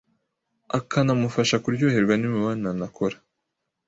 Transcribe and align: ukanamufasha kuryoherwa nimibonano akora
ukanamufasha 0.79 1.55
kuryoherwa 1.63 2.13
nimibonano 2.17 2.81
akora 2.89 3.17